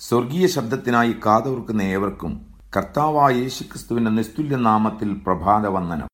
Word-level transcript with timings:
സ്വർഗീയ 0.00 0.46
ശബ്ദത്തിനായി 0.46 1.12
കാതോർക്കുന്ന 1.26 1.82
ഏവർക്കും 1.82 2.32
കർത്താവായ 2.76 3.32
യേശുക്രിസ്തുവിന്റെ 3.34 4.10
നിസ്തുല്യ 4.10 4.56
നാമത്തിൽ 4.56 5.14
പ്രഭാതവന്ദനം 5.26 6.06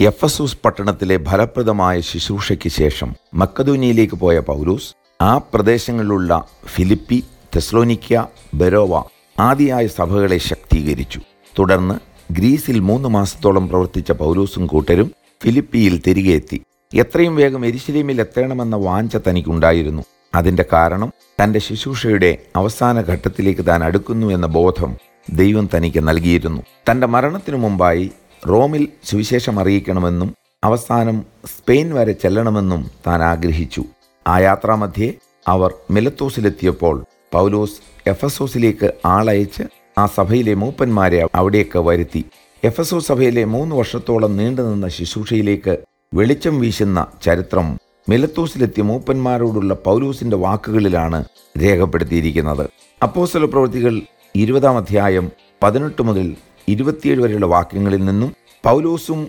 എഫസൂസ് 0.00 0.56
പട്ടണത്തിലെ 0.64 1.16
ഫലപ്രദമായ 1.28 2.00
ശുശ്രൂഷയ്ക്ക് 2.00 2.68
ശേഷം 2.68 3.14
മക്കദൂനിയയിലേക്ക് 3.34 4.14
പോയ 4.14 4.38
പൗലൂസ് 4.38 4.94
ആ 5.22 5.38
പ്രദേശങ്ങളിലുള്ള 5.38 6.32
ഫിലിപ്പി 6.66 7.24
തെസ്ലോനിക്ക 7.56 8.24
ബെരോവ 8.54 9.02
ആദിയായ 9.38 9.86
സഭകളെ 9.86 10.38
ശക്തീകരിച്ചു. 10.38 11.20
തുടർന്ന് 11.58 11.96
ഗ്രീസിൽ 12.32 12.80
മൂന്ന് 12.80 13.08
മാസത്തോളം 13.08 13.68
പ്രവർത്തിച്ച 13.68 14.12
പൗലൂസും 14.12 14.66
കൂട്ടരും 14.66 15.08
ഫിലിപ്പിയിൽ 15.44 16.02
തിരികെ 16.06 16.32
എത്തി. 16.32 16.62
എത്രയും 16.94 17.36
വേഗം 17.36 17.66
എരിശിലീമിൽ 17.66 18.20
എത്തണമെന്ന 18.20 18.76
വാഞ്ച 18.76 19.16
തനിക്കുണ്ടായിരുന്നു. 19.16 20.02
അതിന്റെ 20.34 20.64
കാരണം 20.72 21.12
തന്റെ 21.42 21.58
ശുശ്രൂഷയുടെ 21.58 22.38
അവസാന 22.56 23.00
ഘട്ടത്തിലേക്ക് 23.00 23.66
താൻ 23.66 23.84
അടുക്കുന്നു 23.84 24.26
എന്ന 24.26 24.46
ബോധം 24.46 24.96
ദൈവം 25.32 25.70
തനിക്ക് 25.76 26.08
നൽകിയിരുന്നു. 26.08 26.62
തന്റെ 26.90 27.06
മരണത്തിനു 27.06 27.56
മുമ്പായി 27.56 28.10
റോമിൽ 28.48 28.88
സുവിശേഷം 29.04 29.60
അറിയിക്കണമെന്നും 29.60 30.34
അവസാനം 30.64 31.22
സ്പെയിൻ 31.46 31.94
വരെ 31.94 32.12
ചെല്ലണമെന്നും 32.12 32.90
താൻ 33.06 33.22
ആഗ്രഹിച്ചു. 33.22 33.84
ആ 34.26 34.38
യാത്രാമധ്യേ 34.38 35.12
അവർ 35.48 35.74
മിലത്തോസിലെത്തിയപ്പോൾ 35.90 37.04
പൗലോസ് 37.32 37.80
എഫസോസിലേക്ക് 38.06 38.92
ആളയച്ച് 39.06 39.62
ആ 39.98 40.06
സഭയിലെ 40.06 40.54
മൂപ്പന്മാരെ 40.54 41.28
അവിടെയൊക്കെ 41.34 41.78
വരുത്തി. 41.78 42.24
എഫസോ 42.64 42.98
സഭയിലെ 42.98 43.42
മൂന്ന് 43.44 43.74
വർഷത്തോളം 43.74 44.32
നീണ്ടുനിന്ന 44.36 44.86
ശുശ്രൂഷയിലേക്ക് 44.88 45.72
വെളിച്ചം 46.14 46.54
വീശുന്ന 46.60 46.98
ചരിത്രം 47.22 47.66
മിലത്തൂസിലെത്തിയ 48.08 48.82
മൂപ്പന്മാരോടുള്ള 48.82 49.72
പൗലൂസിന്റെ 49.86 50.36
വാക്കുകളിലാണ് 50.36 51.18
രേഖപ്പെടുത്തിയിരിക്കുന്നത്. 51.62 52.64
അപ്പോസ്തല 53.00 53.44
പ്രവൃത്തികൾ 53.44 53.94
ഇരുപതാം 54.34 54.76
അധ്യായം 54.76 55.26
പതിനെട്ട് 55.62 56.02
മുതൽ 56.02 56.26
ഇരുപത്തിയേഴ് 56.68 57.20
വരെയുള്ള 57.22 57.46
വാക്യങ്ങളിൽ 57.46 58.02
നിന്നും 58.04 58.30
പൗലോസും 58.64 59.20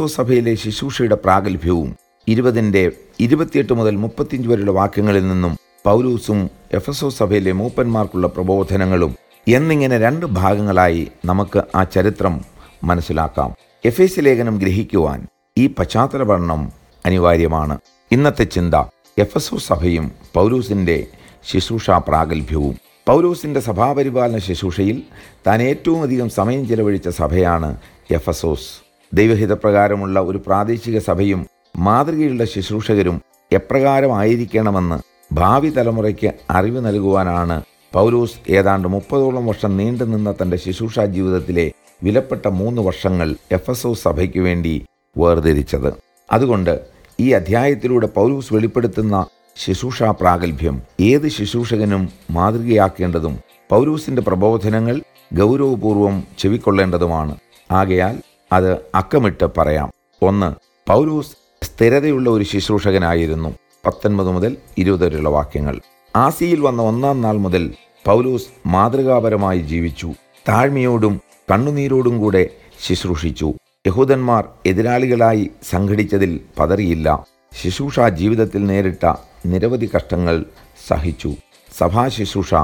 ഒ 0.00 0.08
സഭയിലെ 0.16 0.54
ശുശ്രൂഷയുടെ 0.54 1.18
പ്രാഗൽഭ്യവും 1.24 1.90
ഇരുപതിന്റെ 2.26 2.82
ഇരുപത്തിയെട്ട് 3.20 3.72
മുതൽ 3.72 3.96
മുപ്പത്തിയഞ്ച് 3.96 4.48
വരെയുള്ള 4.48 4.72
വാക്യങ്ങളിൽ 4.72 5.24
നിന്നും 5.28 5.54
പൗലൂസും 5.84 6.38
എഫ് 6.72 6.90
എസ് 6.90 7.04
ഒ 7.04 7.10
സഭയിലെ 7.18 7.52
മൂപ്പന്മാർക്കുള്ള 7.52 8.26
പ്രബോധനങ്ങളും 8.26 9.12
എന്നിങ്ങനെ 9.46 9.98
രണ്ട് 9.98 10.26
ഭാഗങ്ങളായി 10.40 11.02
നമുക്ക് 11.24 11.60
ആ 11.74 11.82
ചരിത്രം 11.94 12.34
മനസ്സിലാക്കാം. 12.84 13.54
എഫ് 13.84 14.02
എസ് 14.02 14.20
ലേഖനം 14.20 14.58
ഗ്രഹിക്കുവാൻ 14.58 15.26
ഈ 15.58 15.66
പശ്ചാത്തല 15.66 16.22
പഠനം 16.22 16.72
അനിവാര്യമാണ്. 17.06 17.78
ഇന്നത്തെ 18.12 18.44
ചിന്ത 18.44 18.74
എഫ് 19.18 19.36
എസ് 19.36 19.54
ഒ 19.54 19.58
സഭയും 19.58 20.12
പൗരൂസിന്റെ 20.34 21.06
ശുശ്രൂഷാ 21.44 21.98
പ്രാഗൽഭ്യവും. 21.98 22.76
പൗരൂസിന്റെ 23.08 23.60
സഭാപരിപാലന 23.60 24.38
ശുശ്രൂഷയിൽ 24.38 25.02
താൻ 25.46 25.62
ഏറ്റവും 25.62 26.02
അധികം 26.02 26.28
സമയം 26.28 26.68
ചെലവഴിച്ച 26.68 27.08
സഭയാണ് 27.08 27.76
എഫ് 28.10 28.30
എസ് 28.30 28.46
ഒസ് 28.46 28.80
ദൈവഹിതപ്രകാരമുള്ള 29.14 30.20
ഒരു 30.20 30.38
പ്രാദേശിക 30.38 30.98
സഭയും 30.98 31.46
മാതൃകയുള്ള 31.76 32.44
ശുശ്രൂഷകരും 32.44 33.20
എപ്രകാരമായിരിക്കണമെന്ന് 33.52 34.98
ഭാവി 35.32 35.70
തലമുറയ്ക്ക് 35.70 36.32
അറിവ് 36.50 36.86
നൽകുവാനാണ് 36.86 37.62
പൗലൂസ് 37.94 38.50
ഏതാണ്ട് 38.50 38.88
മുപ്പതോളം 38.88 39.46
വർഷം 39.46 39.76
നീണ്ടുനിന്ന 39.76 40.34
തന്റെ 40.42 40.56
ശുശ്രൂഷാ 40.56 41.04
ജീവിതത്തിലെ 41.04 41.72
വിലപ്പെട്ട 42.02 42.48
മൂന്ന് 42.48 42.82
വർഷങ്ങൾ 42.82 43.36
എഫ് 43.52 43.70
എസ് 43.70 43.86
ഒ 43.86 43.92
സഭയ്ക്ക് 43.92 44.38
വേണ്ടി 44.38 44.84
വേർതിരിച്ചത്. 45.18 45.94
അതുകൊണ്ട് 46.32 46.80
ഈ 47.20 47.32
അധ്യായത്തിലൂടെ 47.32 48.06
പൗലൂസ് 48.06 48.54
വെളിപ്പെടുത്തുന്ന 48.54 49.26
ശുശ്രൂഷാ 49.56 50.10
പ്രാഗൽഭ്യം 50.10 50.82
ഏത് 51.00 51.28
ശുശ്രൂഷകനും 51.28 52.08
മാതൃകയാക്കേണ്ടതും 52.30 53.38
പൗലൂസിന്റെ 53.70 54.22
പ്രബോധനങ്ങൾ 54.22 55.02
ഗൗരവപൂർവം 55.34 56.24
ചെവിക്കൊള്ളേണ്ടതുമാണ്. 56.38 57.36
ആകയാൽ 57.70 58.20
അത് 58.52 58.72
അക്കമിട്ട് 58.94 59.46
പറയാം. 59.58 59.92
ഒന്ന് 60.22 60.54
പൗലൂസ് 60.90 61.36
സ്ഥിരതയുള്ള 61.62 62.30
ഒരു 62.30 62.44
ശുശ്രൂഷകനായിരുന്നു. 62.44 63.48
പത്തൊൻപത് 63.86 64.30
മുതൽ 64.30 64.56
ഇരുപത് 64.78 65.06
വരെയുള്ള 65.06 65.28
വാക്യങ്ങൾ. 65.28 65.80
ആസിയിൽ 66.16 66.60
വന്ന 66.60 66.82
ഒന്നാം 66.82 67.20
നാൾ 67.20 67.36
മുതൽ 67.36 67.72
പൗലൂസ് 68.06 68.48
മാതൃകാപരമായി 68.66 69.58
ജീവിച്ചു. 69.58 70.12
താഴ്മയോടും 70.48 71.20
കണ്ണുനീരോടും 71.50 72.18
കൂടെ 72.18 72.48
ശുശ്രൂഷിച്ചു. 72.86 73.54
യഹൂദന്മാർ 73.86 74.44
എതിരാളികളായി 74.66 75.50
സംഘടിച്ചതിൽ 75.70 76.40
പതറിയില്ല. 76.58 77.26
ശുശ്രൂഷ 77.62 78.00
ജീവിതത്തിൽ 78.00 78.64
നേരിട്ട 78.64 79.14
നിരവധി 79.46 79.90
കഷ്ടങ്ങൾ 79.96 80.44
സഹിച്ചു. 80.88 81.34
സഭാ 81.78 82.08
ശുശ്രൂഷ 82.08 82.54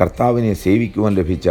കർത്താവിനെ 0.00 0.54
സേവിക്കുവാൻ 0.54 1.14
ലഭിച്ച 1.14 1.48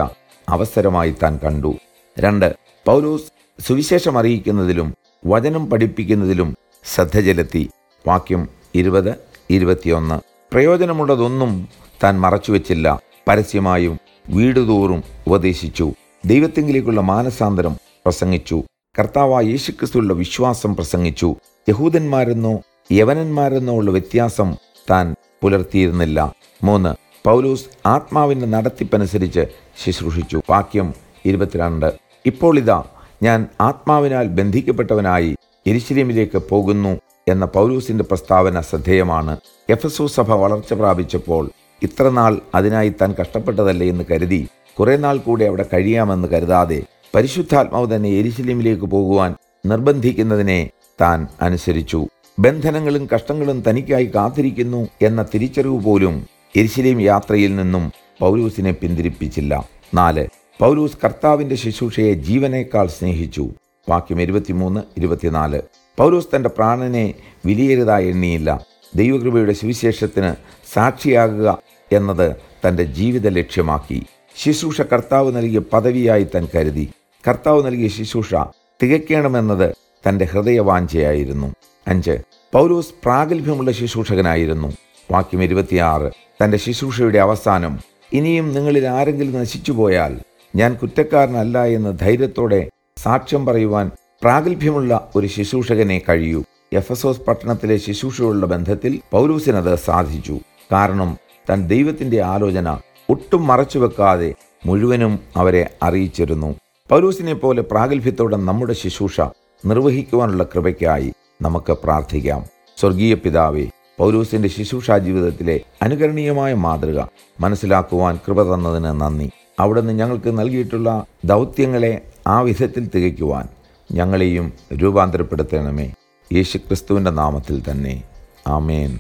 അവസരമായി 0.50 1.16
താൻ 1.24 1.40
കണ്ടു. 1.44 1.78
രണ്ട് 2.20 2.56
പൗലോസ് 2.86 3.24
സുവിശേഷം 3.68 4.18
അറിയിക്കുന്നതിലും 4.18 4.96
വചനം 5.26 5.70
പഠിപ്പിക്കുന്നതിലും 5.70 6.56
ശ്രദ്ധ 6.94 7.20
ചെലുത്തി. 7.20 7.70
വാക്യം 8.08 8.48
ഇരുപത് 8.76 9.16
ഇരുപത്തിയൊന്ന്. 9.50 10.20
പ്രയോജനമുള്ളതൊന്നും 10.54 11.70
താൻ 12.04 12.20
മറച്ചുവെച്ചില്ല. 12.20 13.00
പരസ്യമായും 13.28 14.00
വീടുതോറും 14.30 15.04
ഉപദേശിച്ചു. 15.28 15.94
ദൈവത്തെങ്കിലേക്കുള്ള 16.26 17.02
മാനസാന്തരം 17.02 17.74
പ്രസംഗിച്ചു. 17.74 18.64
കർത്താവായ 19.00 19.44
യേശുക്രിസ്തുവിലുള്ള 19.44 20.14
വിശ്വാസം 20.14 20.76
പ്രസംഗിച്ചു. 20.76 21.36
യഹൂദന്മാരെന്നോ 21.70 22.62
യവനന്മാരെന്നോ 22.92 23.78
ഉള്ള 23.78 23.92
വ്യത്യാസം 23.92 24.56
താൻ 24.92 25.16
പുലർത്തിയിരുന്നില്ല. 25.42 26.34
മൂന്ന് 26.64 26.96
പൗലൂസ് 27.26 27.66
ആത്മാവിന്റെ 27.86 28.46
നടത്തിപ്പനുസരിച്ച് 28.46 29.46
ശുശ്രൂഷിച്ചു. 29.86 30.42
വാക്യം 30.50 30.94
ഇരുപത്തിരണ്ട്. 31.26 31.94
ഇപ്പോൾ 32.26 32.58
ഇതാ 32.58 32.84
ഞാൻ 33.24 33.48
ആത്മാവിനാൽ 33.62 34.28
ബന്ധിക്കപ്പെട്ടവനായി 34.28 35.36
എരിശിലേമിലേക്ക് 35.68 36.38
പോകുന്നു 36.38 36.98
എന്ന 37.28 37.46
പൗലൂസിന്റെ 37.46 38.04
പ്രസ്താവന 38.04 38.62
ശ്രദ്ധേയമാണ്. 38.62 39.38
എഫസോ 39.70 40.08
സഭ 40.08 40.32
വളർച്ച 40.32 40.74
പ്രാപിച്ചപ്പോൾ 40.74 41.50
ഇത്രനാൾ 41.84 42.40
അതിനായി 42.56 42.90
താൻ 42.90 43.16
കഷ്ടപ്പെട്ടതല്ലേ 43.22 43.90
എന്ന് 43.90 44.04
കരുതി 44.12 44.48
കുറെ 44.80 44.98
നാൾ 44.98 45.18
കൂടെ 45.18 45.46
അവിടെ 45.46 45.66
കഴിയാമെന്ന് 45.74 46.28
കരുതാതെ 46.28 46.84
പരിശുദ്ധാത്മാവ് 47.16 47.96
തന്നെ 47.96 48.10
എരിശിലിമിലേക്ക് 48.10 48.82
പോകുവാൻ 48.82 49.36
നിർബന്ധിക്കുന്നതിനെ 49.66 50.70
താൻ 51.02 51.28
അനുസരിച്ചു. 51.42 52.08
ബന്ധനങ്ങളും 52.40 53.08
കഷ്ടങ്ങളും 53.16 53.64
തനിക്കായി 53.70 54.06
കാത്തിരിക്കുന്നു 54.06 54.88
എന്ന 55.02 55.26
തിരിച്ചറിവ് 55.34 55.84
പോലും 55.84 56.28
എരിശിലേം 56.56 57.02
യാത്രയിൽ 57.02 57.56
നിന്നും 57.56 57.92
പൗലൂസിനെ 58.20 58.72
പിന്തിരിപ്പിച്ചില്ല. 58.72 59.70
നാല് 59.94 60.28
പൗലൂസ് 60.60 60.98
കർത്താവിന്റെ 61.04 61.56
ശുശ്രൂഷയെ 61.56 62.14
ജീവനേക്കാൾ 62.14 62.88
സ്നേഹിച്ചു. 62.88 63.50
വാക്യം 63.90 64.22
ഇരുപത്തിമൂന്ന് 64.22 64.82
ഇരുപത്തിനാല്. 64.98 65.62
പൗലൂസ് 65.98 66.36
തന്റെ 66.36 66.50
പ്രാണനെ 66.50 67.14
വിലയേറിയതായി 67.46 68.08
എണ്ണിയില്ല. 68.08 68.66
ദൈവകൃപയുടെ 68.96 69.54
സുവിശേഷത്തിന് 69.54 70.36
സാക്ഷിയാകുക 70.74 71.58
എന്നത് 71.92 72.36
തന്റെ 72.68 72.84
ജീവിത 72.84 73.28
ലക്ഷ്യമാക്കി. 73.28 74.04
ശുശ്രൂഷ 74.38 74.82
കർത്താവ് 74.82 75.36
നൽകിയ 75.36 75.60
പദവിയായി 75.60 76.24
താൻ 76.24 76.48
കരുതി. 76.56 76.90
കർത്താവ് 77.28 77.66
നൽകിയ 77.66 77.88
ശുശ്രൂഷ 77.88 78.36
തികയ്ക്കണമെന്നത് 78.84 79.76
തന്റെ 80.10 80.26
ഹൃദയവാഞ്ചയായിരുന്നു. 80.26 81.56
അഞ്ച് 81.88 82.18
പൗലോസ് 82.54 82.94
പ്രാഗൽഭ്യമുള്ള 83.04 83.72
ശുശ്രൂഷകനായിരുന്നു. 83.72 84.74
വാക്യം 85.12 85.44
ഇരുപത്തിയാറ് 85.44 86.12
തന്റെ 86.44 86.58
ശുശ്രൂഷയുടെ 86.58 87.20
അവസാനം 87.20 87.80
ഇനിയും 88.14 88.54
നിങ്ങളിൽ 88.54 88.88
ആരെങ്കിലും 88.88 89.40
നശിച്ചുപോയാൽ 89.40 90.20
ഞാൻ 90.56 90.74
കുറ്റക്കാരനല്ല 90.74 91.66
എന്ന് 91.66 91.98
ധൈര്യത്തോടെ 92.00 92.70
സാക്ഷ്യം 92.98 93.46
പറയുവാൻ 93.46 93.92
പ്രാഗൽഭ്യമുള്ള 94.22 95.12
ഒരു 95.16 95.28
ശുശ്രൂഷകനെ 95.28 96.02
കഴിയൂ. 96.10 96.44
എഫസോസ് 96.74 97.22
പട്ടണത്തിലെ 97.22 97.78
ശുശ്രൂഷയുള്ള 97.78 98.46
ബന്ധത്തിൽ 98.46 99.00
പൗലൂസിനത് 99.12 99.76
സാധിച്ചു. 99.76 100.40
കാരണം 100.72 101.18
താൻ 101.50 101.68
ദൈവത്തിന്റെ 101.68 102.22
ആലോചന 102.22 102.78
ഒട്ടും 103.10 103.48
മറച്ചു 103.48 103.80
വെക്കാതെ 103.80 104.34
മുഴുവനും 104.66 105.20
അവരെ 105.38 105.70
അറിയിച്ചിരുന്നു. 105.84 106.56
പൗലൂസിനെ 106.90 107.34
പോലെ 107.34 107.62
പ്രാഗൽഭ്യത്തോടെ 107.62 108.38
നമ്മുടെ 108.38 108.74
ശുശ്രൂഷ 108.74 109.22
നിർവഹിക്കുവാനുള്ള 109.66 110.44
കൃപയ്ക്കായി 110.44 111.14
നമുക്ക് 111.42 111.74
പ്രാർത്ഥിക്കാം. 111.74 112.46
സ്വർഗീയ 112.78 113.14
പിതാവേ 113.14 113.68
പൗലൂസിന്റെ 114.00 114.50
ശുശ്രൂഷാ 114.50 114.98
ജീവിതത്തിലെ 114.98 115.62
അനുകരണീയമായ 115.82 116.54
മാതൃക 116.54 117.02
മനസ്സിലാക്കുവാൻ 117.40 118.20
കൃപ 118.28 118.56
തന്നതിന് 118.56 118.86
നന്ദി. 118.86 119.32
അവിടുന്ന് 119.60 119.94
ഞങ്ങൾക്ക് 119.94 120.40
നൽകിയിട്ടുള്ള 120.40 121.06
ദൗത്യങ്ങളെ 121.26 122.02
ആ 122.28 122.42
വിധത്തിൽ 122.42 122.90
തികയ്ക്കുവാൻ 122.96 123.48
ഞങ്ങളെയും 123.92 124.54
രൂപാന്തരപ്പെടുത്തണമേ. 124.74 125.94
യേശുക്രിസ്തുവിന്റെ 126.34 127.12
നാമത്തിൽ 127.12 127.64
തന്നെ. 127.72 128.04
ആമേൻ. 128.48 128.98